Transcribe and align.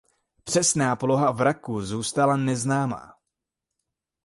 Přesná 0.43 0.95
poloha 0.95 1.31
vraku 1.31 1.81
zůstala 1.81 2.37
neznámá. 2.37 3.13